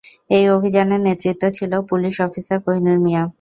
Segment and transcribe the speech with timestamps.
[0.29, 3.23] এই অভিযানের নেতৃত্বে ছিল পুলিশ অফিসার কোহিনূর মিয়া।